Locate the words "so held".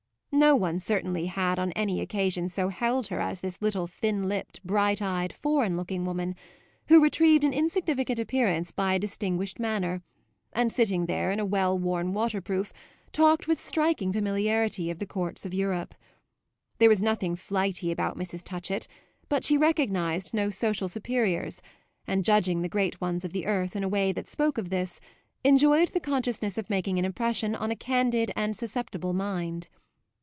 2.47-3.07